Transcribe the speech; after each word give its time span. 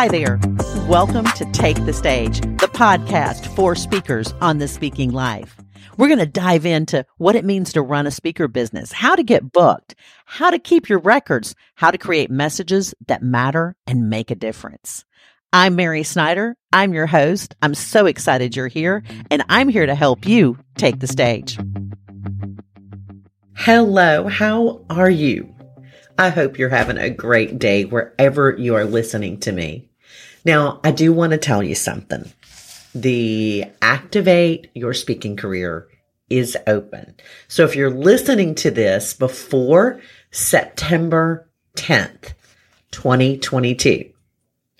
Hi 0.00 0.08
there. 0.08 0.40
Welcome 0.88 1.26
to 1.26 1.44
Take 1.52 1.84
the 1.84 1.92
Stage, 1.92 2.40
the 2.40 2.70
podcast 2.72 3.54
for 3.54 3.74
speakers 3.74 4.32
on 4.40 4.56
the 4.56 4.66
speaking 4.66 5.10
life. 5.10 5.58
We're 5.98 6.08
going 6.08 6.20
to 6.20 6.24
dive 6.24 6.64
into 6.64 7.04
what 7.18 7.36
it 7.36 7.44
means 7.44 7.74
to 7.74 7.82
run 7.82 8.06
a 8.06 8.10
speaker 8.10 8.48
business, 8.48 8.92
how 8.92 9.14
to 9.14 9.22
get 9.22 9.52
booked, 9.52 9.94
how 10.24 10.48
to 10.48 10.58
keep 10.58 10.88
your 10.88 11.00
records, 11.00 11.54
how 11.74 11.90
to 11.90 11.98
create 11.98 12.30
messages 12.30 12.94
that 13.08 13.22
matter 13.22 13.76
and 13.86 14.08
make 14.08 14.30
a 14.30 14.34
difference. 14.34 15.04
I'm 15.52 15.76
Mary 15.76 16.02
Snyder. 16.02 16.56
I'm 16.72 16.94
your 16.94 17.06
host. 17.06 17.54
I'm 17.60 17.74
so 17.74 18.06
excited 18.06 18.56
you're 18.56 18.68
here, 18.68 19.02
and 19.30 19.44
I'm 19.50 19.68
here 19.68 19.84
to 19.84 19.94
help 19.94 20.26
you 20.26 20.56
take 20.78 21.00
the 21.00 21.08
stage. 21.08 21.58
Hello, 23.54 24.28
how 24.28 24.82
are 24.88 25.10
you? 25.10 25.54
I 26.16 26.30
hope 26.30 26.58
you're 26.58 26.70
having 26.70 26.96
a 26.96 27.10
great 27.10 27.58
day 27.58 27.84
wherever 27.84 28.56
you 28.56 28.76
are 28.76 28.86
listening 28.86 29.40
to 29.40 29.52
me. 29.52 29.89
Now, 30.44 30.80
I 30.82 30.90
do 30.90 31.12
want 31.12 31.32
to 31.32 31.38
tell 31.38 31.62
you 31.62 31.74
something. 31.74 32.32
The 32.94 33.66
Activate 33.82 34.70
Your 34.74 34.94
Speaking 34.94 35.36
Career 35.36 35.86
is 36.28 36.56
open. 36.66 37.14
So 37.48 37.64
if 37.64 37.76
you're 37.76 37.90
listening 37.90 38.54
to 38.56 38.70
this 38.70 39.14
before 39.14 40.00
September 40.30 41.48
10th, 41.76 42.32
2022, 42.92 44.10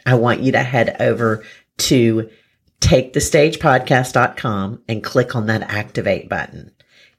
I 0.06 0.14
want 0.14 0.40
you 0.40 0.52
to 0.52 0.62
head 0.62 0.96
over 1.00 1.44
to 1.78 2.30
takethestagepodcast.com 2.80 4.82
and 4.88 5.04
click 5.04 5.36
on 5.36 5.46
that 5.46 5.62
activate 5.62 6.28
button. 6.28 6.72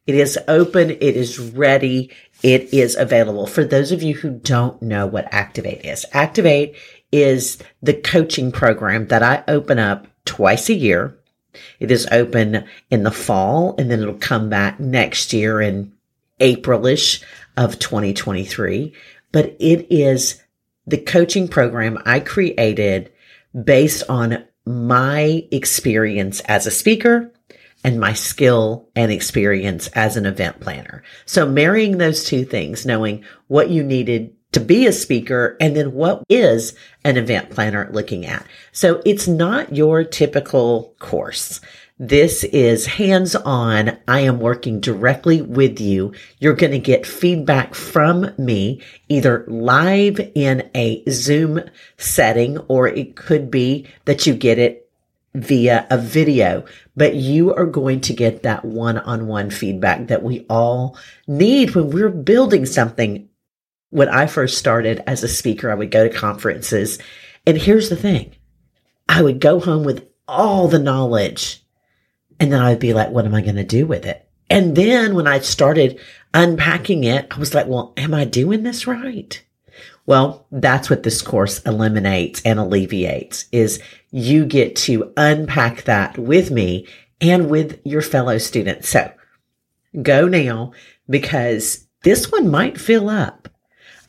It 0.07 0.15
is 0.15 0.39
open. 0.47 0.89
It 0.89 1.01
is 1.01 1.39
ready. 1.39 2.09
It 2.41 2.73
is 2.73 2.95
available. 2.95 3.45
For 3.45 3.63
those 3.63 3.91
of 3.91 4.01
you 4.01 4.15
who 4.15 4.31
don't 4.31 4.81
know 4.81 5.05
what 5.05 5.31
Activate 5.31 5.85
is, 5.85 6.05
Activate 6.11 6.75
is 7.11 7.57
the 7.81 7.93
coaching 7.93 8.51
program 8.51 9.07
that 9.07 9.23
I 9.23 9.43
open 9.47 9.79
up 9.79 10.07
twice 10.25 10.69
a 10.69 10.73
year. 10.73 11.17
It 11.79 11.91
is 11.91 12.07
open 12.11 12.65
in 12.89 13.03
the 13.03 13.11
fall 13.11 13.75
and 13.77 13.91
then 13.91 14.01
it'll 14.01 14.15
come 14.15 14.49
back 14.49 14.79
next 14.79 15.33
year 15.33 15.61
in 15.61 15.91
Aprilish 16.39 17.23
of 17.57 17.79
2023. 17.79 18.93
But 19.31 19.55
it 19.59 19.87
is 19.89 20.41
the 20.87 20.97
coaching 20.97 21.47
program 21.47 21.99
I 22.05 22.19
created 22.19 23.11
based 23.63 24.03
on 24.09 24.45
my 24.65 25.47
experience 25.51 26.39
as 26.41 26.65
a 26.65 26.71
speaker 26.71 27.31
and 27.83 27.99
my 27.99 28.13
skill 28.13 28.89
and 28.95 29.11
experience 29.11 29.87
as 29.89 30.17
an 30.17 30.25
event 30.25 30.59
planner. 30.59 31.03
So 31.25 31.47
marrying 31.47 31.97
those 31.97 32.25
two 32.25 32.45
things, 32.45 32.85
knowing 32.85 33.25
what 33.47 33.69
you 33.69 33.83
needed 33.83 34.35
to 34.51 34.59
be 34.59 34.85
a 34.85 34.91
speaker 34.91 35.57
and 35.59 35.75
then 35.75 35.93
what 35.93 36.23
is 36.29 36.75
an 37.03 37.17
event 37.17 37.49
planner 37.49 37.89
looking 37.91 38.25
at. 38.25 38.45
So 38.71 39.01
it's 39.05 39.27
not 39.27 39.75
your 39.75 40.03
typical 40.03 40.93
course. 40.99 41.61
This 41.99 42.43
is 42.45 42.87
hands 42.87 43.35
on. 43.35 43.95
I 44.07 44.21
am 44.21 44.39
working 44.39 44.79
directly 44.79 45.43
with 45.43 45.79
you. 45.79 46.13
You're 46.39 46.55
going 46.55 46.71
to 46.71 46.79
get 46.79 47.05
feedback 47.05 47.75
from 47.75 48.33
me, 48.39 48.81
either 49.07 49.45
live 49.47 50.19
in 50.33 50.67
a 50.73 51.03
Zoom 51.09 51.61
setting, 51.97 52.57
or 52.67 52.87
it 52.87 53.15
could 53.15 53.51
be 53.51 53.85
that 54.05 54.25
you 54.25 54.33
get 54.33 54.57
it 54.57 54.89
via 55.35 55.85
a 55.89 55.97
video, 55.97 56.65
but 56.95 57.15
you 57.15 57.53
are 57.53 57.67
going 57.67 58.01
to 58.01 58.13
get 58.13 58.43
that 58.43 58.65
one 58.65 58.97
on 58.97 59.27
one 59.27 59.49
feedback 59.49 60.07
that 60.07 60.23
we 60.23 60.45
all 60.49 60.97
need 61.27 61.75
when 61.75 61.91
we're 61.91 62.09
building 62.09 62.65
something. 62.65 63.29
When 63.91 64.09
I 64.09 64.25
first 64.25 64.57
started 64.57 65.03
as 65.07 65.23
a 65.23 65.27
speaker, 65.27 65.71
I 65.71 65.75
would 65.75 65.91
go 65.91 66.07
to 66.07 66.13
conferences. 66.13 66.99
And 67.45 67.57
here's 67.57 67.89
the 67.89 67.95
thing 67.95 68.33
I 69.07 69.21
would 69.21 69.39
go 69.39 69.59
home 69.59 69.83
with 69.83 70.07
all 70.27 70.67
the 70.67 70.79
knowledge. 70.79 71.63
And 72.39 72.51
then 72.51 72.61
I'd 72.61 72.79
be 72.79 72.93
like, 72.93 73.09
what 73.09 73.25
am 73.25 73.35
I 73.35 73.41
going 73.41 73.55
to 73.55 73.63
do 73.63 73.85
with 73.85 74.05
it? 74.05 74.27
And 74.49 74.75
then 74.75 75.13
when 75.13 75.27
I 75.27 75.39
started 75.39 75.99
unpacking 76.33 77.03
it, 77.03 77.27
I 77.31 77.37
was 77.37 77.53
like, 77.53 77.67
well, 77.67 77.93
am 77.97 78.13
I 78.13 78.25
doing 78.25 78.63
this 78.63 78.87
right? 78.87 79.41
Well, 80.05 80.47
that's 80.51 80.89
what 80.89 81.03
this 81.03 81.21
course 81.21 81.59
eliminates 81.59 82.41
and 82.43 82.59
alleviates 82.59 83.45
is 83.51 83.81
you 84.09 84.45
get 84.45 84.75
to 84.77 85.13
unpack 85.15 85.83
that 85.83 86.17
with 86.17 86.51
me 86.51 86.87
and 87.21 87.49
with 87.49 87.79
your 87.85 88.01
fellow 88.01 88.37
students. 88.37 88.89
So 88.89 89.11
go 90.01 90.27
now 90.27 90.73
because 91.09 91.87
this 92.03 92.31
one 92.31 92.49
might 92.49 92.79
fill 92.79 93.09
up. 93.09 93.47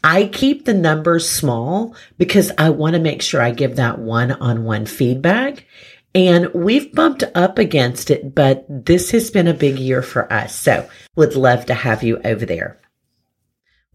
I 0.05 0.27
keep 0.27 0.65
the 0.65 0.75
numbers 0.75 1.29
small 1.29 1.95
because 2.19 2.51
I 2.59 2.71
want 2.71 2.95
to 2.95 3.01
make 3.01 3.23
sure 3.23 3.41
I 3.41 3.53
give 3.53 3.77
that 3.77 3.99
one 3.99 4.33
on 4.33 4.65
one 4.65 4.87
feedback. 4.87 5.67
And 6.15 6.53
we've 6.53 6.93
bumped 6.93 7.25
up 7.35 7.59
against 7.59 8.11
it, 8.11 8.35
but 8.35 8.67
this 8.69 9.13
has 9.13 9.31
been 9.31 9.49
a 9.49 9.55
big 9.55 9.79
year 9.79 10.03
for 10.03 10.31
us. 10.31 10.55
So 10.55 10.89
would 11.17 11.37
love 11.37 11.67
to 11.67 11.75
have 11.75 12.03
you 12.03 12.21
over 12.25 12.45
there. 12.45 12.81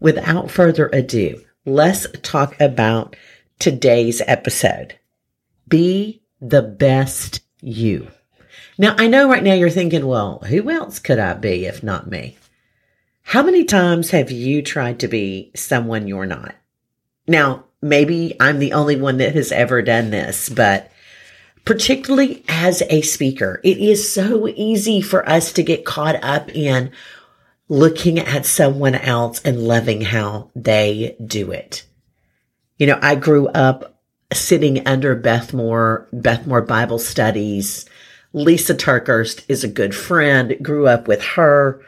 Without 0.00 0.50
further 0.50 0.88
ado, 0.92 1.42
let's 1.64 2.06
talk 2.22 2.60
about 2.60 3.14
today's 3.58 4.22
episode. 4.26 4.98
Be 5.68 6.22
the 6.40 6.62
best 6.62 7.40
you. 7.60 8.08
Now, 8.78 8.94
I 8.96 9.08
know 9.08 9.28
right 9.28 9.42
now 9.42 9.54
you're 9.54 9.70
thinking, 9.70 10.06
well, 10.06 10.38
who 10.40 10.70
else 10.70 10.98
could 10.98 11.18
I 11.18 11.34
be 11.34 11.66
if 11.66 11.82
not 11.82 12.10
me? 12.10 12.38
How 13.28 13.42
many 13.42 13.64
times 13.64 14.12
have 14.12 14.30
you 14.30 14.62
tried 14.62 15.00
to 15.00 15.06
be 15.06 15.52
someone 15.54 16.08
you're 16.08 16.24
not? 16.24 16.54
Now, 17.26 17.66
maybe 17.82 18.34
I'm 18.40 18.58
the 18.58 18.72
only 18.72 18.96
one 18.96 19.18
that 19.18 19.34
has 19.34 19.52
ever 19.52 19.82
done 19.82 20.08
this, 20.08 20.48
but 20.48 20.90
particularly 21.66 22.42
as 22.48 22.82
a 22.88 23.02
speaker, 23.02 23.60
it 23.62 23.76
is 23.76 24.10
so 24.10 24.48
easy 24.48 25.02
for 25.02 25.28
us 25.28 25.52
to 25.52 25.62
get 25.62 25.84
caught 25.84 26.16
up 26.24 26.48
in 26.56 26.90
looking 27.68 28.18
at 28.18 28.46
someone 28.46 28.94
else 28.94 29.42
and 29.42 29.58
loving 29.68 30.00
how 30.00 30.50
they 30.56 31.14
do 31.22 31.52
it. 31.52 31.84
You 32.78 32.86
know, 32.86 32.98
I 33.02 33.14
grew 33.14 33.48
up 33.48 34.00
sitting 34.32 34.86
under 34.86 35.14
Beth 35.14 35.52
Moore, 35.52 36.08
Beth 36.14 36.46
Moore 36.46 36.62
Bible 36.62 36.98
studies. 36.98 37.84
Lysa 38.32 38.74
TerKeurst 38.74 39.44
is 39.48 39.64
a 39.64 39.68
good 39.68 39.94
friend, 39.94 40.56
grew 40.62 40.88
up 40.88 41.06
with 41.06 41.22
her. 41.22 41.84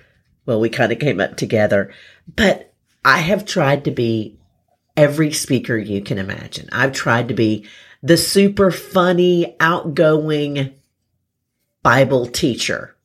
Well, 0.50 0.61
we 0.61 0.69
kind 0.69 0.93
of 0.93 0.99
came 0.99 1.21
up 1.21 1.37
together, 1.37 1.93
but 2.34 2.75
I 3.05 3.19
have 3.19 3.47
tried 3.47 3.84
to 3.84 3.91
be 3.91 4.37
every 4.97 5.33
speaker 5.33 5.78
you 5.78 6.03
can 6.03 6.19
imagine. 6.19 6.69
I've 6.72 6.93
tried 6.93 7.28
to 7.28 7.34
be 7.34 7.66
the 8.03 8.16
super 8.16 8.71
funny, 8.71 9.56
outgoing 9.60 10.75
Bible 11.83 12.27
teacher 12.27 12.97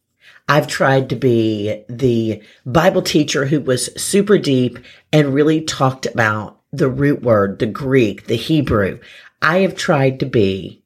I've 0.48 0.68
tried 0.68 1.10
to 1.10 1.16
be 1.16 1.84
the 1.90 2.42
Bible 2.66 3.02
teacher 3.02 3.46
who 3.46 3.60
was 3.60 3.90
super 4.02 4.38
deep 4.38 4.78
and 5.12 5.34
really 5.34 5.62
talked 5.62 6.06
about 6.06 6.62
the 6.72 6.90
root 6.90 7.24
word, 7.24 7.60
the 7.60 7.66
Greek, 7.66 8.28
the 8.28 8.36
Hebrew. 8.36 9.00
I 9.42 9.60
have 9.60 9.76
tried 9.76 10.20
to 10.20 10.26
be 10.26 10.84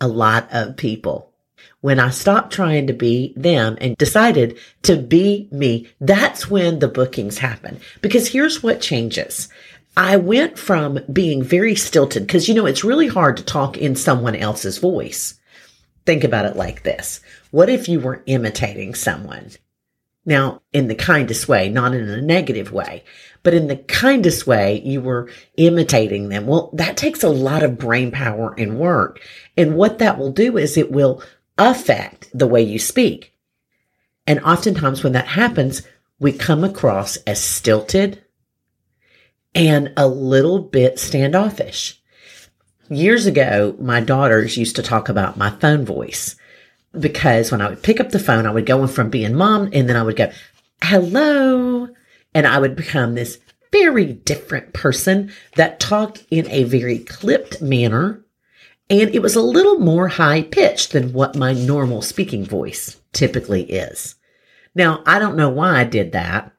a 0.00 0.08
lot 0.08 0.48
of 0.52 0.76
people. 0.76 1.32
When 1.80 2.00
I 2.00 2.10
stopped 2.10 2.52
trying 2.52 2.86
to 2.86 2.92
be 2.92 3.34
them 3.36 3.76
and 3.80 3.96
decided 3.96 4.58
to 4.82 4.96
be 4.96 5.48
me, 5.50 5.88
that's 6.00 6.50
when 6.50 6.78
the 6.78 6.88
bookings 6.88 7.38
happen. 7.38 7.80
Because 8.00 8.28
here's 8.28 8.62
what 8.62 8.80
changes. 8.80 9.48
I 9.96 10.16
went 10.16 10.58
from 10.58 11.00
being 11.12 11.42
very 11.42 11.76
stilted 11.76 12.26
because, 12.26 12.48
you 12.48 12.54
know, 12.54 12.66
it's 12.66 12.84
really 12.84 13.06
hard 13.06 13.36
to 13.36 13.44
talk 13.44 13.76
in 13.76 13.94
someone 13.94 14.34
else's 14.34 14.78
voice. 14.78 15.38
Think 16.04 16.24
about 16.24 16.46
it 16.46 16.56
like 16.56 16.82
this. 16.82 17.20
What 17.50 17.68
if 17.68 17.88
you 17.88 18.00
were 18.00 18.22
imitating 18.26 18.94
someone? 18.94 19.50
Now, 20.26 20.62
in 20.72 20.88
the 20.88 20.94
kindest 20.94 21.48
way, 21.48 21.68
not 21.68 21.94
in 21.94 22.08
a 22.08 22.20
negative 22.20 22.72
way, 22.72 23.04
but 23.42 23.54
in 23.54 23.66
the 23.66 23.76
kindest 23.76 24.46
way, 24.46 24.80
you 24.80 25.00
were 25.02 25.28
imitating 25.56 26.30
them. 26.30 26.46
Well, 26.46 26.70
that 26.72 26.96
takes 26.96 27.22
a 27.22 27.28
lot 27.28 27.62
of 27.62 27.78
brain 27.78 28.10
power 28.10 28.54
and 28.56 28.78
work. 28.78 29.20
And 29.56 29.76
what 29.76 29.98
that 29.98 30.18
will 30.18 30.32
do 30.32 30.56
is 30.56 30.76
it 30.76 30.90
will 30.90 31.22
affect 31.58 32.28
the 32.36 32.46
way 32.46 32.62
you 32.62 32.78
speak. 32.78 33.32
And 34.26 34.40
oftentimes 34.40 35.02
when 35.02 35.12
that 35.12 35.28
happens, 35.28 35.82
we 36.18 36.32
come 36.32 36.64
across 36.64 37.16
as 37.18 37.42
stilted 37.42 38.22
and 39.54 39.92
a 39.96 40.08
little 40.08 40.58
bit 40.58 40.98
standoffish. 40.98 42.00
Years 42.88 43.26
ago, 43.26 43.76
my 43.78 44.00
daughters 44.00 44.56
used 44.56 44.76
to 44.76 44.82
talk 44.82 45.08
about 45.08 45.36
my 45.36 45.50
phone 45.50 45.84
voice 45.84 46.36
because 46.98 47.50
when 47.50 47.60
I 47.60 47.68
would 47.68 47.82
pick 47.82 48.00
up 48.00 48.10
the 48.10 48.18
phone, 48.18 48.46
I 48.46 48.50
would 48.50 48.66
go 48.66 48.86
from 48.86 49.10
being 49.10 49.34
mom 49.34 49.70
and 49.72 49.88
then 49.88 49.96
I 49.96 50.02
would 50.02 50.16
go, 50.16 50.30
hello. 50.82 51.88
And 52.34 52.46
I 52.46 52.58
would 52.58 52.76
become 52.76 53.14
this 53.14 53.38
very 53.72 54.12
different 54.12 54.72
person 54.72 55.32
that 55.56 55.80
talked 55.80 56.24
in 56.30 56.48
a 56.50 56.64
very 56.64 56.98
clipped 56.98 57.60
manner. 57.60 58.23
And 58.90 59.14
it 59.14 59.22
was 59.22 59.34
a 59.34 59.42
little 59.42 59.78
more 59.78 60.08
high 60.08 60.42
pitched 60.42 60.92
than 60.92 61.12
what 61.12 61.36
my 61.36 61.52
normal 61.52 62.02
speaking 62.02 62.44
voice 62.44 63.00
typically 63.12 63.62
is. 63.64 64.14
Now, 64.74 65.02
I 65.06 65.18
don't 65.18 65.36
know 65.36 65.48
why 65.48 65.80
I 65.80 65.84
did 65.84 66.12
that. 66.12 66.52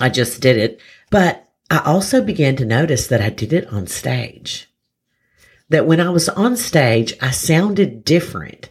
I 0.00 0.08
just 0.08 0.40
did 0.40 0.56
it. 0.56 0.80
But 1.10 1.46
I 1.70 1.78
also 1.84 2.22
began 2.22 2.56
to 2.56 2.64
notice 2.64 3.06
that 3.08 3.20
I 3.20 3.30
did 3.30 3.52
it 3.52 3.66
on 3.72 3.86
stage. 3.86 4.68
that 5.72 5.86
when 5.86 6.00
I 6.00 6.10
was 6.10 6.28
on 6.28 6.56
stage, 6.56 7.14
I 7.20 7.30
sounded 7.30 8.04
different 8.04 8.70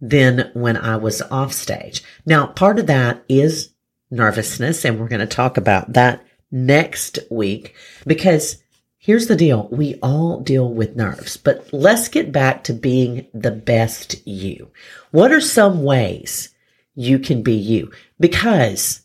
than 0.00 0.50
when 0.54 0.76
I 0.76 0.96
was 0.96 1.20
off 1.22 1.52
stage. 1.52 2.02
Now, 2.24 2.46
part 2.46 2.78
of 2.78 2.86
that 2.86 3.24
is 3.28 3.74
nervousness, 4.10 4.84
and 4.84 4.98
we're 4.98 5.08
going 5.08 5.20
to 5.20 5.26
talk 5.26 5.56
about 5.56 5.92
that 5.94 6.24
next 6.50 7.18
week 7.30 7.74
because 8.06 8.62
here's 9.02 9.26
the 9.26 9.36
deal. 9.36 9.68
We 9.70 9.96
all 10.00 10.40
deal 10.40 10.72
with 10.72 10.96
nerves, 10.96 11.36
but 11.36 11.68
let's 11.72 12.08
get 12.08 12.30
back 12.32 12.64
to 12.64 12.72
being 12.72 13.26
the 13.34 13.50
best 13.50 14.26
you. 14.26 14.70
What 15.10 15.32
are 15.32 15.40
some 15.40 15.82
ways 15.82 16.50
you 16.94 17.18
can 17.18 17.42
be 17.42 17.54
you? 17.54 17.90
Because 18.20 19.02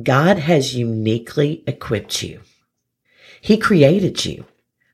God 0.00 0.38
has 0.38 0.76
uniquely 0.76 1.64
equipped 1.66 2.22
you. 2.22 2.40
He 3.40 3.58
created 3.58 4.24
you 4.24 4.44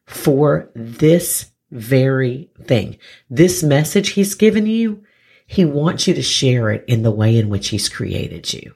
for 0.07 0.71
this 0.75 1.51
very 1.71 2.49
thing. 2.63 2.97
This 3.29 3.63
message 3.63 4.11
he's 4.11 4.35
given 4.35 4.67
you, 4.67 5.05
he 5.47 5.67
wants 5.67 6.09
you 6.09 6.15
to 6.15 6.23
share 6.23 6.71
it 6.71 6.85
in 6.89 7.03
the 7.03 7.11
way 7.11 7.37
in 7.37 7.51
which 7.51 7.69
he's 7.69 7.91
created 7.91 8.51
you. 8.53 8.75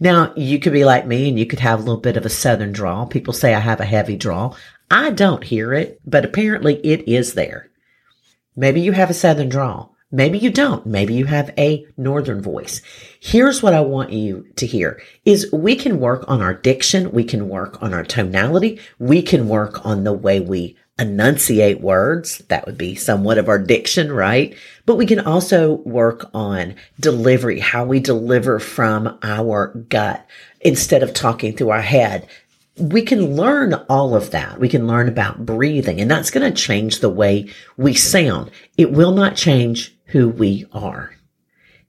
Now, 0.00 0.32
you 0.36 0.58
could 0.58 0.72
be 0.72 0.84
like 0.84 1.06
me 1.06 1.28
and 1.28 1.38
you 1.38 1.46
could 1.46 1.60
have 1.60 1.80
a 1.80 1.82
little 1.82 2.00
bit 2.00 2.16
of 2.16 2.24
a 2.24 2.30
southern 2.30 2.72
drawl. 2.72 3.06
People 3.06 3.32
say 3.32 3.54
I 3.54 3.60
have 3.60 3.80
a 3.80 3.84
heavy 3.84 4.16
drawl. 4.16 4.56
I 4.90 5.10
don't 5.10 5.44
hear 5.44 5.74
it, 5.74 6.00
but 6.04 6.24
apparently 6.24 6.76
it 6.86 7.08
is 7.08 7.34
there. 7.34 7.68
Maybe 8.56 8.80
you 8.80 8.92
have 8.92 9.10
a 9.10 9.14
southern 9.14 9.48
drawl. 9.48 9.94
Maybe 10.10 10.38
you 10.38 10.50
don't. 10.50 10.86
Maybe 10.86 11.12
you 11.12 11.26
have 11.26 11.52
a 11.58 11.86
northern 11.98 12.40
voice. 12.40 12.80
Here's 13.20 13.62
what 13.62 13.74
I 13.74 13.80
want 13.80 14.10
you 14.10 14.46
to 14.56 14.66
hear 14.66 15.02
is 15.26 15.52
we 15.52 15.76
can 15.76 16.00
work 16.00 16.24
on 16.28 16.40
our 16.40 16.54
diction. 16.54 17.12
We 17.12 17.24
can 17.24 17.48
work 17.48 17.82
on 17.82 17.92
our 17.92 18.04
tonality. 18.04 18.80
We 18.98 19.20
can 19.20 19.48
work 19.48 19.84
on 19.84 20.04
the 20.04 20.14
way 20.14 20.40
we 20.40 20.78
enunciate 20.98 21.80
words. 21.80 22.38
That 22.48 22.66
would 22.66 22.76
be 22.76 22.94
somewhat 22.94 23.38
of 23.38 23.48
our 23.48 23.58
diction, 23.58 24.12
right? 24.12 24.56
But 24.86 24.96
we 24.96 25.06
can 25.06 25.20
also 25.20 25.74
work 25.84 26.28
on 26.34 26.74
delivery, 26.98 27.60
how 27.60 27.84
we 27.84 28.00
deliver 28.00 28.58
from 28.58 29.18
our 29.22 29.68
gut 29.88 30.26
instead 30.60 31.02
of 31.02 31.14
talking 31.14 31.56
through 31.56 31.70
our 31.70 31.82
head. 31.82 32.28
We 32.76 33.02
can 33.02 33.36
learn 33.36 33.74
all 33.88 34.14
of 34.14 34.30
that. 34.30 34.60
We 34.60 34.68
can 34.68 34.86
learn 34.86 35.08
about 35.08 35.44
breathing 35.44 36.00
and 36.00 36.10
that's 36.10 36.30
going 36.30 36.48
to 36.52 36.62
change 36.62 37.00
the 37.00 37.10
way 37.10 37.50
we 37.76 37.94
sound. 37.94 38.50
It 38.76 38.92
will 38.92 39.12
not 39.12 39.36
change 39.36 39.96
who 40.06 40.28
we 40.28 40.66
are. 40.72 41.14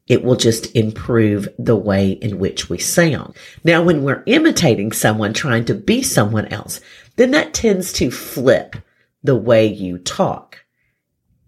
It 0.08 0.24
will 0.24 0.36
just 0.36 0.76
improve 0.76 1.48
the 1.60 1.76
way 1.76 2.12
in 2.14 2.40
which 2.40 2.68
we 2.68 2.80
sound. 2.80 3.36
Now, 3.64 3.84
when 3.84 4.04
we're 4.04 4.24
imitating 4.26 4.92
someone, 4.92 5.34
trying 5.34 5.66
to 5.66 5.76
be 5.76 6.02
someone 6.02 6.48
else, 6.48 6.82
then 7.16 7.30
that 7.32 7.54
tends 7.54 7.94
to 7.94 8.10
flip 8.10 8.76
the 9.24 9.36
way 9.36 9.68
you 9.68 9.98
talk 9.98 10.66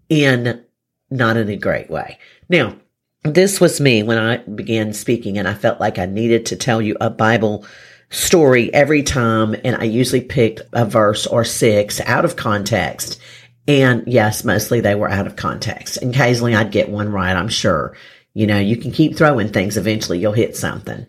in 0.08 0.64
not 1.10 1.36
in 1.36 1.48
a 1.48 1.56
great 1.56 1.90
way. 1.90 2.18
Now, 2.48 2.76
this 3.24 3.60
was 3.60 3.80
me 3.80 4.02
when 4.02 4.18
I 4.18 4.38
began 4.38 4.92
speaking 4.92 5.38
and 5.38 5.46
I 5.46 5.54
felt 5.54 5.80
like 5.80 5.98
I 5.98 6.06
needed 6.06 6.46
to 6.46 6.56
tell 6.56 6.82
you 6.82 6.96
a 7.00 7.10
Bible 7.10 7.64
story 8.10 8.72
every 8.74 9.02
time. 9.02 9.54
And 9.64 9.76
I 9.76 9.84
usually 9.84 10.20
picked 10.20 10.62
a 10.72 10.84
verse 10.84 11.26
or 11.26 11.44
six 11.44 12.00
out 12.00 12.24
of 12.24 12.36
context. 12.36 13.20
And 13.68 14.04
yes, 14.06 14.44
mostly 14.44 14.80
they 14.80 14.94
were 14.94 15.10
out 15.10 15.26
of 15.26 15.36
context. 15.36 15.98
And 15.98 16.14
occasionally 16.14 16.54
I'd 16.54 16.72
get 16.72 16.88
one 16.88 17.12
right, 17.12 17.36
I'm 17.36 17.48
sure. 17.48 17.96
You 18.34 18.46
know, 18.46 18.58
you 18.58 18.76
can 18.76 18.90
keep 18.90 19.16
throwing 19.16 19.50
things. 19.50 19.76
Eventually 19.76 20.18
you'll 20.18 20.32
hit 20.32 20.56
something. 20.56 21.06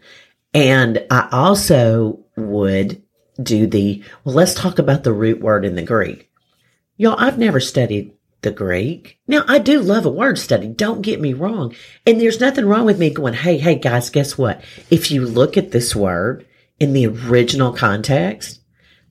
And 0.54 1.04
I 1.10 1.30
also 1.32 2.20
would 2.36 3.02
do 3.42 3.66
the, 3.66 4.04
well, 4.24 4.36
let's 4.36 4.54
talk 4.54 4.78
about 4.78 5.04
the 5.04 5.14
root 5.14 5.42
word 5.42 5.66
in 5.66 5.76
the 5.76 5.82
Greek. 5.82 6.30
Y'all, 7.04 7.20
I've 7.20 7.38
never 7.38 7.60
studied 7.60 8.14
the 8.44 8.52
Greek. 8.52 9.20
Now, 9.28 9.44
I 9.46 9.60
do 9.60 9.82
love 9.82 10.06
a 10.06 10.10
word 10.10 10.40
study. 10.40 10.70
Don't 10.70 11.02
get 11.02 11.20
me 11.20 11.34
wrong. 11.34 11.76
And 12.08 12.18
there's 12.18 12.40
nothing 12.40 12.66
wrong 12.66 12.86
with 12.86 12.98
me 12.98 13.10
going, 13.10 13.34
Hey, 13.34 13.58
hey, 13.58 13.76
guys, 13.76 14.10
guess 14.10 14.38
what? 14.38 14.64
If 14.90 15.12
you 15.12 15.26
look 15.26 15.58
at 15.58 15.72
this 15.72 15.94
word 15.94 16.48
in 16.80 16.94
the 16.94 17.08
original 17.08 17.74
context, 17.74 18.62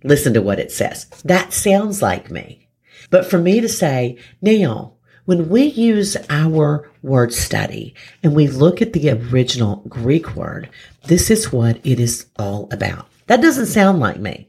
listen 0.04 0.32
to 0.32 0.40
what 0.40 0.58
it 0.58 0.72
says. 0.72 1.04
That 1.26 1.52
sounds 1.52 2.00
like 2.00 2.30
me. 2.30 2.66
But 3.10 3.26
for 3.26 3.36
me 3.36 3.60
to 3.60 3.68
say, 3.68 4.16
now, 4.40 4.94
when 5.26 5.50
we 5.50 5.64
use 5.64 6.16
our 6.30 6.90
word 7.02 7.34
study 7.34 7.94
and 8.22 8.34
we 8.34 8.48
look 8.48 8.80
at 8.80 8.94
the 8.94 9.10
original 9.10 9.84
Greek 9.86 10.34
word, 10.34 10.70
this 11.08 11.30
is 11.30 11.52
what 11.52 11.78
it 11.84 12.00
is 12.00 12.24
all 12.38 12.70
about. 12.72 13.06
That 13.26 13.42
doesn't 13.42 13.66
sound 13.66 14.00
like 14.00 14.18
me. 14.18 14.48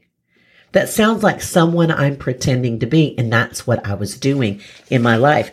That 0.74 0.88
sounds 0.88 1.22
like 1.22 1.40
someone 1.40 1.92
I'm 1.92 2.16
pretending 2.16 2.80
to 2.80 2.86
be. 2.86 3.16
And 3.16 3.32
that's 3.32 3.64
what 3.64 3.86
I 3.86 3.94
was 3.94 4.18
doing 4.18 4.60
in 4.90 5.02
my 5.02 5.16
life. 5.16 5.52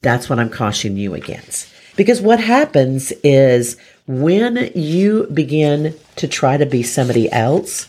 That's 0.00 0.30
what 0.30 0.38
I'm 0.38 0.48
cautioning 0.48 0.96
you 0.96 1.12
against. 1.12 1.68
Because 1.94 2.22
what 2.22 2.40
happens 2.40 3.12
is 3.22 3.76
when 4.06 4.72
you 4.74 5.26
begin 5.26 5.94
to 6.16 6.26
try 6.26 6.56
to 6.56 6.64
be 6.64 6.82
somebody 6.82 7.30
else, 7.30 7.88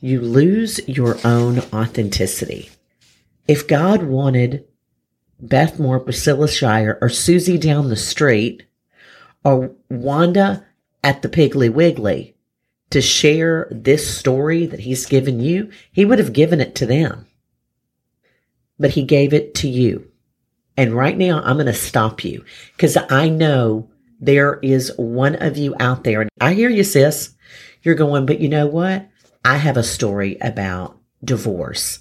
you 0.00 0.22
lose 0.22 0.80
your 0.88 1.18
own 1.22 1.58
authenticity. 1.72 2.70
If 3.46 3.68
God 3.68 4.02
wanted 4.02 4.64
Beth 5.38 5.78
Moore, 5.78 6.00
Priscilla 6.00 6.48
Shirer, 6.48 6.98
or 7.02 7.10
Susie 7.10 7.58
down 7.58 7.90
the 7.90 7.96
street, 7.96 8.64
or 9.44 9.74
Wanda 9.90 10.64
at 11.04 11.20
the 11.20 11.28
Piggly 11.28 11.70
Wiggly 11.70 12.36
to 12.92 13.00
share 13.00 13.68
this 13.70 14.16
story 14.18 14.66
that 14.66 14.80
he's 14.80 15.06
given 15.06 15.40
you, 15.40 15.70
he 15.92 16.04
would 16.04 16.18
have 16.18 16.32
given 16.32 16.60
it 16.60 16.74
to 16.76 16.86
them. 16.86 17.26
But 18.78 18.90
he 18.90 19.02
gave 19.02 19.32
it 19.32 19.54
to 19.56 19.68
you. 19.68 20.08
And 20.76 20.94
right 20.94 21.16
now 21.16 21.42
I'm 21.42 21.56
going 21.56 21.66
to 21.66 21.74
stop 21.74 22.24
you 22.24 22.44
because 22.76 22.96
I 23.10 23.28
know 23.28 23.90
there 24.20 24.58
is 24.62 24.92
one 24.96 25.36
of 25.36 25.56
you 25.56 25.74
out 25.78 26.04
there. 26.04 26.22
And 26.22 26.30
I 26.40 26.54
hear 26.54 26.70
you, 26.70 26.84
sis. 26.84 27.34
You're 27.82 27.94
going, 27.94 28.26
but 28.26 28.40
you 28.40 28.48
know 28.48 28.66
what? 28.66 29.08
I 29.44 29.56
have 29.56 29.76
a 29.76 29.82
story 29.82 30.38
about 30.40 30.96
divorce, 31.24 31.98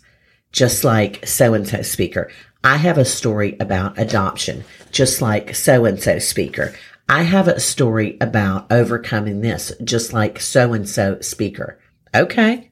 just 0.51 0.83
like 0.83 1.25
so 1.25 1.53
and 1.53 1.67
so 1.67 1.81
speaker. 1.81 2.31
I 2.63 2.77
have 2.77 2.99
a 2.99 3.05
story 3.05 3.57
about 3.59 3.97
adoption, 3.97 4.63
just 4.91 5.21
like 5.21 5.55
so 5.55 5.85
and 5.85 6.01
so 6.01 6.19
speaker. 6.19 6.75
I 7.11 7.23
have 7.23 7.49
a 7.49 7.59
story 7.59 8.17
about 8.21 8.71
overcoming 8.71 9.41
this, 9.41 9.73
just 9.83 10.13
like 10.13 10.39
so 10.39 10.71
and 10.71 10.87
so 10.87 11.19
speaker. 11.19 11.77
Okay. 12.15 12.71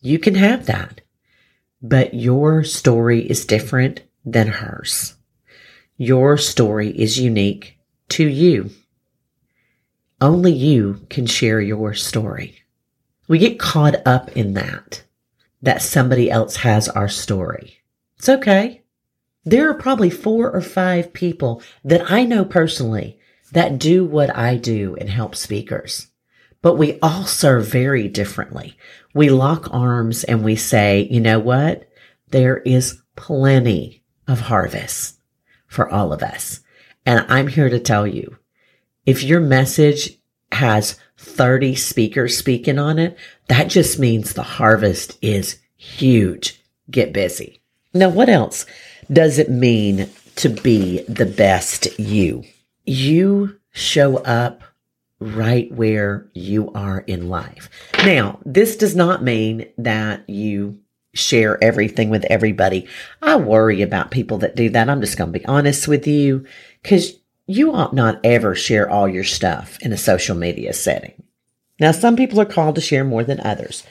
You 0.00 0.20
can 0.20 0.36
have 0.36 0.66
that, 0.66 1.00
but 1.82 2.14
your 2.14 2.62
story 2.62 3.28
is 3.28 3.44
different 3.44 4.04
than 4.24 4.46
hers. 4.46 5.16
Your 5.96 6.38
story 6.38 6.90
is 6.90 7.18
unique 7.18 7.80
to 8.10 8.24
you. 8.24 8.70
Only 10.20 10.52
you 10.52 11.04
can 11.10 11.26
share 11.26 11.60
your 11.60 11.94
story. 11.94 12.62
We 13.26 13.40
get 13.40 13.58
caught 13.58 14.06
up 14.06 14.36
in 14.36 14.54
that, 14.54 15.02
that 15.62 15.82
somebody 15.82 16.30
else 16.30 16.54
has 16.58 16.88
our 16.88 17.08
story. 17.08 17.78
It's 18.18 18.28
okay. 18.28 18.84
There 19.46 19.70
are 19.70 19.74
probably 19.74 20.10
four 20.10 20.50
or 20.50 20.60
five 20.60 21.12
people 21.12 21.62
that 21.84 22.10
I 22.10 22.24
know 22.24 22.44
personally 22.44 23.20
that 23.52 23.78
do 23.78 24.04
what 24.04 24.36
I 24.36 24.56
do 24.56 24.96
and 25.00 25.08
help 25.08 25.36
speakers. 25.36 26.08
But 26.62 26.74
we 26.74 26.98
all 27.00 27.26
serve 27.26 27.68
very 27.68 28.08
differently. 28.08 28.76
We 29.14 29.30
lock 29.30 29.68
arms 29.72 30.24
and 30.24 30.44
we 30.44 30.56
say, 30.56 31.06
you 31.12 31.20
know 31.20 31.38
what? 31.38 31.88
There 32.30 32.58
is 32.58 33.00
plenty 33.14 34.02
of 34.26 34.40
harvest 34.40 35.20
for 35.68 35.88
all 35.88 36.12
of 36.12 36.24
us. 36.24 36.58
And 37.06 37.24
I'm 37.28 37.46
here 37.46 37.68
to 37.68 37.78
tell 37.78 38.04
you, 38.04 38.38
if 39.06 39.22
your 39.22 39.40
message 39.40 40.18
has 40.50 40.98
30 41.18 41.76
speakers 41.76 42.36
speaking 42.36 42.80
on 42.80 42.98
it, 42.98 43.16
that 43.46 43.68
just 43.68 44.00
means 44.00 44.32
the 44.32 44.42
harvest 44.42 45.16
is 45.22 45.60
huge. 45.76 46.60
Get 46.90 47.12
busy. 47.12 47.60
Now, 47.94 48.08
what 48.08 48.28
else? 48.28 48.66
Does 49.12 49.38
it 49.38 49.50
mean 49.50 50.08
to 50.36 50.48
be 50.48 51.02
the 51.08 51.26
best 51.26 51.98
you? 51.98 52.44
You 52.84 53.58
show 53.72 54.18
up 54.18 54.62
right 55.18 55.72
where 55.72 56.28
you 56.34 56.70
are 56.72 57.00
in 57.00 57.28
life. 57.28 57.70
Now, 58.04 58.38
this 58.44 58.76
does 58.76 58.94
not 58.94 59.22
mean 59.22 59.66
that 59.78 60.28
you 60.28 60.80
share 61.14 61.62
everything 61.62 62.10
with 62.10 62.24
everybody. 62.24 62.86
I 63.22 63.36
worry 63.36 63.82
about 63.82 64.10
people 64.10 64.38
that 64.38 64.56
do 64.56 64.68
that. 64.70 64.90
I'm 64.90 65.00
just 65.00 65.16
going 65.16 65.32
to 65.32 65.38
be 65.38 65.44
honest 65.46 65.88
with 65.88 66.06
you 66.06 66.44
because 66.82 67.14
you 67.46 67.72
ought 67.72 67.94
not 67.94 68.20
ever 68.24 68.54
share 68.54 68.90
all 68.90 69.08
your 69.08 69.24
stuff 69.24 69.78
in 69.80 69.92
a 69.92 69.96
social 69.96 70.36
media 70.36 70.72
setting. 70.72 71.22
Now, 71.80 71.92
some 71.92 72.16
people 72.16 72.40
are 72.40 72.46
called 72.46 72.74
to 72.74 72.80
share 72.80 73.04
more 73.04 73.24
than 73.24 73.40
others, 73.40 73.84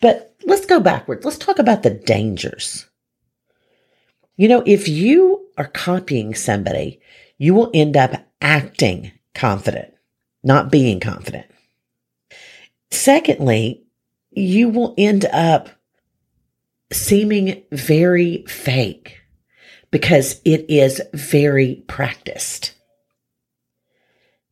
but 0.00 0.34
let's 0.44 0.66
go 0.66 0.80
backwards. 0.80 1.24
Let's 1.24 1.38
talk 1.38 1.58
about 1.58 1.82
the 1.82 1.90
dangers 1.90 2.86
you 4.36 4.48
know, 4.48 4.62
if 4.66 4.88
you 4.88 5.46
are 5.56 5.66
copying 5.66 6.34
somebody, 6.34 7.00
you 7.38 7.54
will 7.54 7.70
end 7.74 7.96
up 7.96 8.26
acting 8.40 9.12
confident, 9.34 9.92
not 10.42 10.70
being 10.70 11.00
confident. 11.00 11.46
Secondly, 12.90 13.84
you 14.30 14.68
will 14.68 14.94
end 14.98 15.24
up 15.26 15.68
seeming 16.92 17.62
very 17.72 18.44
fake 18.46 19.20
because 19.90 20.40
it 20.44 20.66
is 20.68 21.00
very 21.12 21.84
practiced. 21.86 22.74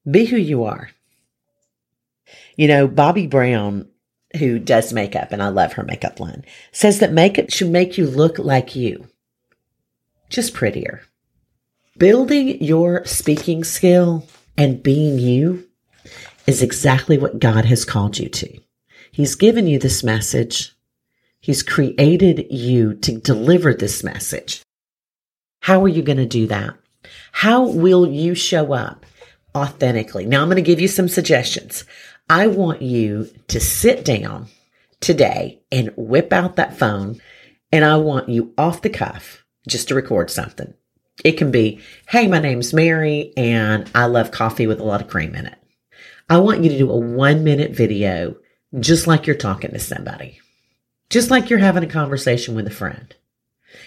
Be 0.08 0.24
who 0.24 0.36
you 0.36 0.64
are. 0.64 0.90
You 2.56 2.68
know, 2.68 2.88
Bobbi 2.88 3.28
Brown, 3.28 3.88
who 4.38 4.58
does 4.58 4.92
makeup, 4.92 5.32
and 5.32 5.42
I 5.42 5.48
love 5.48 5.74
her 5.74 5.84
makeup 5.84 6.20
line, 6.20 6.44
says 6.72 6.98
that 6.98 7.12
makeup 7.12 7.50
should 7.50 7.70
make 7.70 7.98
you 7.98 8.06
look 8.06 8.38
like 8.38 8.76
you, 8.76 9.08
just 10.32 10.54
prettier. 10.54 11.02
Building 11.98 12.62
your 12.62 13.04
speaking 13.04 13.62
skill 13.64 14.26
and 14.56 14.82
being 14.82 15.18
you 15.18 15.68
is 16.46 16.62
exactly 16.62 17.18
what 17.18 17.38
God 17.38 17.66
has 17.66 17.84
called 17.84 18.18
you 18.18 18.28
to. 18.30 18.58
He's 19.12 19.34
given 19.34 19.66
you 19.66 19.78
this 19.78 20.02
message. 20.02 20.74
He's 21.38 21.62
created 21.62 22.46
you 22.50 22.94
to 22.94 23.18
deliver 23.18 23.74
this 23.74 24.02
message. 24.02 24.62
How 25.60 25.84
are 25.84 25.88
you 25.88 26.02
going 26.02 26.16
to 26.16 26.26
do 26.26 26.46
that? 26.46 26.74
How 27.32 27.66
will 27.66 28.08
you 28.08 28.34
show 28.34 28.72
up 28.72 29.04
authentically? 29.54 30.24
Now 30.24 30.40
I'm 30.40 30.48
going 30.48 30.56
to 30.56 30.62
give 30.62 30.80
you 30.80 30.88
some 30.88 31.08
suggestions. 31.08 31.84
I 32.30 32.46
want 32.46 32.80
you 32.80 33.28
to 33.48 33.60
sit 33.60 34.04
down 34.04 34.46
today 35.00 35.60
and 35.70 35.92
whip 35.96 36.32
out 36.32 36.56
that 36.56 36.78
phone 36.78 37.20
and 37.70 37.84
I 37.84 37.96
want 37.96 38.30
you 38.30 38.54
off 38.56 38.80
the 38.80 38.90
cuff 38.90 39.41
just 39.66 39.88
to 39.88 39.94
record 39.94 40.30
something. 40.30 40.74
It 41.24 41.32
can 41.32 41.50
be, 41.50 41.80
Hey, 42.08 42.26
my 42.26 42.38
name's 42.38 42.72
Mary 42.72 43.32
and 43.36 43.90
I 43.94 44.06
love 44.06 44.30
coffee 44.30 44.66
with 44.66 44.80
a 44.80 44.84
lot 44.84 45.00
of 45.00 45.08
cream 45.08 45.34
in 45.34 45.46
it. 45.46 45.58
I 46.28 46.38
want 46.38 46.62
you 46.62 46.70
to 46.70 46.78
do 46.78 46.90
a 46.90 46.96
one 46.96 47.44
minute 47.44 47.72
video 47.72 48.36
just 48.80 49.06
like 49.06 49.26
you're 49.26 49.36
talking 49.36 49.72
to 49.72 49.78
somebody, 49.78 50.40
just 51.10 51.30
like 51.30 51.50
you're 51.50 51.58
having 51.58 51.84
a 51.84 51.88
conversation 51.88 52.54
with 52.54 52.66
a 52.66 52.70
friend. 52.70 53.14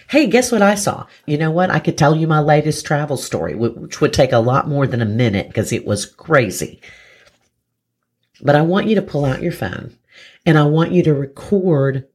Hey, 0.09 0.27
guess 0.27 0.51
what 0.51 0.61
I 0.61 0.75
saw? 0.75 1.07
You 1.25 1.37
know 1.37 1.51
what? 1.51 1.71
I 1.71 1.79
could 1.79 1.97
tell 1.97 2.15
you 2.15 2.27
my 2.27 2.39
latest 2.39 2.85
travel 2.85 3.17
story, 3.17 3.55
which 3.55 4.01
would 4.01 4.13
take 4.13 4.31
a 4.31 4.39
lot 4.39 4.67
more 4.67 4.85
than 4.87 5.01
a 5.01 5.05
minute 5.05 5.47
because 5.47 5.71
it 5.71 5.85
was 5.85 6.05
crazy. 6.05 6.81
But 8.41 8.55
I 8.55 8.61
want 8.61 8.87
you 8.87 8.95
to 8.95 9.01
pull 9.01 9.25
out 9.25 9.41
your 9.41 9.51
phone 9.51 9.97
and 10.45 10.57
I 10.57 10.63
want 10.63 10.91
you 10.91 11.03
to 11.03 11.13
record 11.13 12.07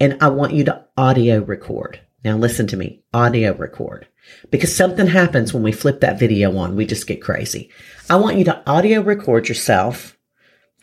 and 0.00 0.18
I 0.22 0.28
want 0.28 0.52
you 0.52 0.64
to 0.64 0.84
audio 0.96 1.42
record. 1.42 2.00
Now 2.24 2.36
listen 2.36 2.66
to 2.68 2.76
me, 2.76 3.02
audio 3.14 3.54
record 3.54 4.08
because 4.50 4.74
something 4.74 5.06
happens 5.06 5.54
when 5.54 5.62
we 5.62 5.72
flip 5.72 6.00
that 6.00 6.18
video 6.18 6.56
on. 6.56 6.76
We 6.76 6.86
just 6.86 7.06
get 7.06 7.22
crazy. 7.22 7.70
I 8.10 8.16
want 8.16 8.38
you 8.38 8.44
to 8.44 8.68
audio 8.68 9.00
record 9.00 9.48
yourself 9.48 10.18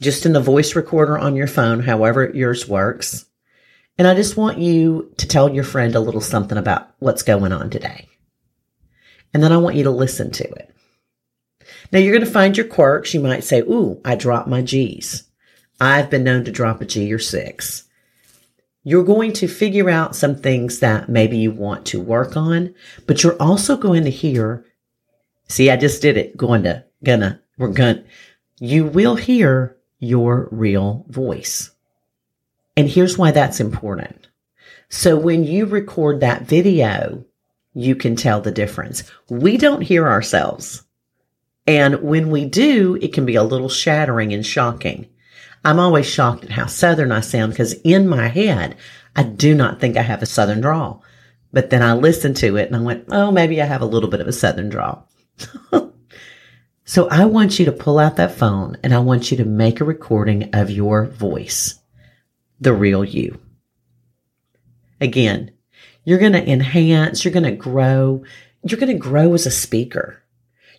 just 0.01 0.25
in 0.25 0.33
the 0.33 0.41
voice 0.41 0.75
recorder 0.75 1.17
on 1.17 1.35
your 1.35 1.47
phone, 1.47 1.81
however 1.81 2.31
yours 2.33 2.67
works. 2.67 3.25
And 3.97 4.07
I 4.07 4.13
just 4.13 4.35
want 4.35 4.57
you 4.57 5.13
to 5.17 5.27
tell 5.27 5.53
your 5.53 5.63
friend 5.63 5.95
a 5.95 6.01
little 6.01 6.21
something 6.21 6.57
about 6.57 6.89
what's 6.99 7.23
going 7.23 7.53
on 7.53 7.69
today. 7.69 8.09
And 9.33 9.41
then 9.41 9.51
I 9.51 9.57
want 9.57 9.75
you 9.75 9.83
to 9.83 9.91
listen 9.91 10.31
to 10.31 10.43
it. 10.43 10.75
Now 11.91 11.99
you're 11.99 12.13
going 12.13 12.25
to 12.25 12.31
find 12.31 12.55
your 12.57 12.67
quirks. 12.67 13.13
You 13.13 13.21
might 13.21 13.43
say, 13.43 13.61
Ooh, 13.61 14.01
I 14.03 14.15
dropped 14.15 14.47
my 14.47 14.61
G's. 14.61 15.23
I've 15.79 16.09
been 16.09 16.23
known 16.23 16.45
to 16.45 16.51
drop 16.51 16.81
a 16.81 16.85
G 16.85 17.11
or 17.13 17.19
six. 17.19 17.83
You're 18.87 19.03
going 19.03 19.33
to 19.33 19.47
figure 19.47 19.89
out 19.89 20.15
some 20.15 20.35
things 20.35 20.79
that 20.79 21.09
maybe 21.09 21.37
you 21.37 21.51
want 21.51 21.87
to 21.87 21.99
work 21.99 22.37
on, 22.37 22.75
but 23.07 23.23
you're 23.23 23.41
also 23.41 23.75
going 23.75 24.03
to 24.03 24.11
hear, 24.11 24.63
see, 25.47 25.71
I 25.71 25.75
just 25.75 26.03
did 26.03 26.17
it. 26.17 26.37
Going 26.37 26.61
to, 26.63 26.85
gonna, 27.03 27.41
we're 27.57 27.69
gonna, 27.69 28.03
you 28.59 28.85
will 28.85 29.15
hear 29.15 29.75
your 29.97 30.49
real 30.51 31.03
voice. 31.09 31.71
And 32.77 32.87
here's 32.87 33.17
why 33.17 33.31
that's 33.31 33.59
important. 33.59 34.27
So 34.89 35.17
when 35.17 35.43
you 35.43 35.65
record 35.65 36.19
that 36.19 36.43
video, 36.43 37.25
you 37.73 37.95
can 37.95 38.15
tell 38.15 38.39
the 38.39 38.51
difference. 38.51 39.03
We 39.29 39.57
don't 39.57 39.81
hear 39.81 40.07
ourselves. 40.07 40.83
And 41.65 42.03
when 42.03 42.29
we 42.29 42.45
do, 42.45 42.99
it 43.01 43.13
can 43.13 43.25
be 43.25 43.35
a 43.35 43.43
little 43.43 43.67
shattering 43.67 44.31
and 44.31 44.45
shocking. 44.45 45.09
I'm 45.65 45.79
always 45.79 46.05
shocked 46.05 46.43
at 46.43 46.51
how 46.51 46.67
Southern 46.67 47.11
I 47.11 47.21
sound 47.21 47.51
because 47.51 47.73
in 47.83 48.07
my 48.07 48.27
head, 48.27 48.77
I 49.15 49.23
do 49.23 49.55
not 49.55 49.81
think 49.81 49.97
I 49.97 50.03
have 50.03 50.21
a 50.21 50.27
Southern 50.27 50.61
drawl. 50.61 51.03
But 51.51 51.71
then 51.71 51.81
I 51.81 51.93
listened 51.93 52.37
to 52.37 52.55
it 52.57 52.67
and 52.67 52.75
I 52.75 52.81
went, 52.81 53.05
oh, 53.09 53.31
maybe 53.31 53.59
I 53.59 53.65
have 53.65 53.81
a 53.81 53.87
little 53.87 54.09
bit 54.09 54.21
of 54.21 54.27
a 54.27 54.33
Southern 54.33 54.69
drawl. 54.69 55.09
so 56.85 57.09
I 57.09 57.25
want 57.25 57.57
you 57.57 57.65
to 57.65 57.71
pull 57.71 57.97
out 57.97 58.17
that 58.17 58.35
phone 58.35 58.77
and 58.83 58.93
I 58.93 58.99
want 58.99 59.31
you 59.31 59.37
to 59.37 59.45
make 59.45 59.81
a 59.81 59.85
recording 59.85 60.53
of 60.53 60.69
your 60.69 61.05
voice, 61.05 61.79
the 62.59 62.73
real 62.73 63.03
you. 63.03 63.39
Again, 65.01 65.51
you're 66.03 66.19
going 66.19 66.33
to 66.33 66.47
enhance, 66.47 67.25
you're 67.25 67.33
going 67.33 67.43
to 67.43 67.51
grow, 67.51 68.23
you're 68.61 68.79
going 68.79 68.93
to 68.93 68.99
grow 68.99 69.33
as 69.33 69.47
a 69.47 69.51
speaker. 69.51 70.21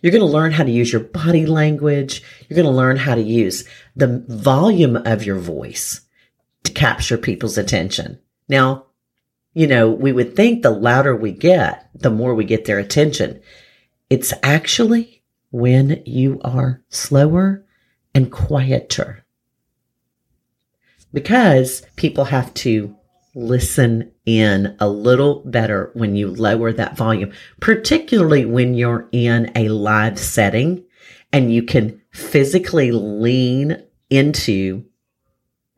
You're 0.01 0.11
going 0.11 0.21
to 0.21 0.25
learn 0.25 0.51
how 0.51 0.63
to 0.63 0.71
use 0.71 0.91
your 0.91 1.01
body 1.01 1.45
language. 1.45 2.23
You're 2.47 2.55
going 2.55 2.71
to 2.71 2.77
learn 2.77 2.97
how 2.97 3.15
to 3.15 3.21
use 3.21 3.65
the 3.95 4.23
volume 4.27 4.95
of 4.95 5.23
your 5.23 5.37
voice 5.37 6.01
to 6.63 6.71
capture 6.71 7.17
people's 7.17 7.57
attention. 7.57 8.19
Now, 8.47 8.85
you 9.53 9.67
know, 9.67 9.89
we 9.89 10.11
would 10.11 10.35
think 10.35 10.61
the 10.61 10.69
louder 10.69 11.15
we 11.15 11.31
get, 11.31 11.89
the 11.95 12.11
more 12.11 12.35
we 12.35 12.45
get 12.45 12.65
their 12.65 12.79
attention. 12.79 13.41
It's 14.09 14.33
actually 14.43 15.23
when 15.51 16.03
you 16.05 16.39
are 16.43 16.83
slower 16.89 17.65
and 18.13 18.31
quieter 18.31 19.25
because 21.13 21.81
people 21.95 22.25
have 22.25 22.53
to 22.53 22.95
listen 23.37 24.11
in 24.25 24.75
a 24.79 24.89
little 24.89 25.43
better 25.45 25.91
when 25.93 26.15
you 26.15 26.27
lower 26.27 26.73
that 26.73 26.97
volume, 26.97 27.31
particularly 27.61 28.45
when 28.45 28.73
you're 28.73 29.07
in 29.11 29.51
a 29.55 29.69
live 29.69 30.17
setting 30.17 30.83
and 31.31 31.53
you 31.53 31.61
can 31.61 32.01
physically 32.11 32.91
lean 32.91 33.83
into 34.09 34.83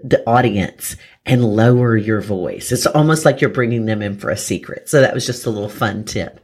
the 0.02 0.24
audience 0.28 0.96
and 1.26 1.44
lower 1.44 1.98
your 1.98 2.22
voice. 2.22 2.72
It's 2.72 2.86
almost 2.86 3.26
like 3.26 3.42
you're 3.42 3.50
bringing 3.50 3.86
them 3.86 4.02
in 4.02 4.18
for 4.18 4.30
a 4.30 4.38
secret. 4.38 4.88
So 4.88 5.02
that 5.02 5.14
was 5.14 5.26
just 5.26 5.46
a 5.46 5.50
little 5.50 5.68
fun 5.68 6.06
tip. 6.06 6.40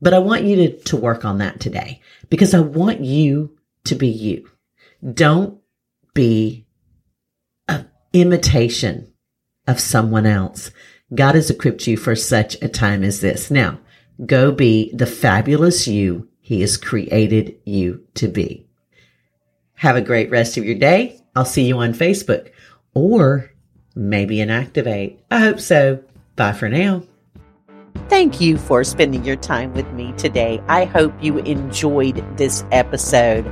But 0.00 0.12
I 0.12 0.18
want 0.18 0.42
you 0.42 0.56
to, 0.56 0.78
to 0.86 0.96
work 0.96 1.24
on 1.24 1.38
that 1.38 1.60
today 1.60 2.02
because 2.30 2.52
I 2.52 2.60
want 2.60 3.00
you 3.00 3.56
to 3.84 3.94
be 3.94 4.08
you. 4.08 4.50
Don't 5.14 5.60
be 6.14 6.66
an 7.68 7.88
imitation 8.12 9.12
of 9.68 9.78
someone 9.78 10.26
else. 10.26 10.72
God 11.14 11.36
has 11.36 11.50
equipped 11.50 11.86
you 11.86 11.96
for 11.96 12.16
such 12.16 12.60
a 12.60 12.68
time 12.68 13.04
as 13.04 13.20
this. 13.20 13.50
Now, 13.50 13.78
go 14.26 14.50
be 14.50 14.92
the 14.92 15.06
fabulous 15.06 15.86
you 15.86 16.28
he 16.40 16.62
has 16.62 16.76
created 16.76 17.56
you 17.64 18.04
to 18.14 18.26
be. 18.26 18.66
Have 19.74 19.96
a 19.96 20.00
great 20.00 20.30
rest 20.30 20.56
of 20.56 20.64
your 20.64 20.74
day. 20.74 21.20
I'll 21.36 21.44
see 21.44 21.66
you 21.66 21.78
on 21.78 21.92
Facebook 21.92 22.50
or 22.94 23.52
maybe 23.94 24.40
in 24.40 24.50
Activate. 24.50 25.20
I 25.30 25.40
hope 25.40 25.60
so. 25.60 26.02
Bye 26.36 26.52
for 26.52 26.68
now. 26.68 27.04
Thank 28.08 28.40
you 28.40 28.56
for 28.56 28.82
spending 28.84 29.24
your 29.24 29.36
time 29.36 29.74
with 29.74 29.90
me 29.92 30.14
today. 30.16 30.62
I 30.68 30.86
hope 30.86 31.12
you 31.20 31.38
enjoyed 31.38 32.24
this 32.38 32.64
episode. 32.72 33.46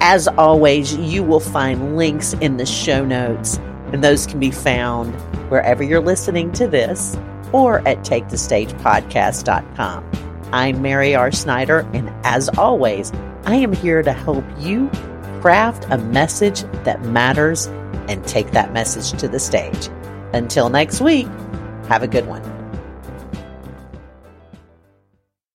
As 0.00 0.28
always, 0.28 0.96
you 0.96 1.22
will 1.24 1.40
find 1.40 1.96
links 1.96 2.34
in 2.34 2.56
the 2.56 2.66
show 2.66 3.04
notes, 3.04 3.58
and 3.96 4.04
those 4.04 4.26
can 4.26 4.38
be 4.38 4.50
found 4.50 5.14
wherever 5.50 5.82
you're 5.82 6.02
listening 6.02 6.52
to 6.52 6.68
this 6.68 7.16
or 7.50 7.78
at 7.88 8.00
takethestagepodcast.com. 8.00 10.10
I'm 10.52 10.82
Mary 10.82 11.14
R. 11.14 11.32
Snyder, 11.32 11.88
and 11.94 12.12
as 12.22 12.50
always, 12.58 13.10
I 13.46 13.54
am 13.54 13.72
here 13.72 14.02
to 14.02 14.12
help 14.12 14.44
you 14.58 14.90
craft 15.40 15.86
a 15.88 15.96
message 15.96 16.60
that 16.84 17.00
matters 17.06 17.68
and 18.06 18.22
take 18.26 18.50
that 18.50 18.74
message 18.74 19.18
to 19.18 19.28
the 19.28 19.38
stage. 19.38 19.88
Until 20.34 20.68
next 20.68 21.00
week, 21.00 21.26
have 21.88 22.02
a 22.02 22.06
good 22.06 22.26
one. 22.26 22.55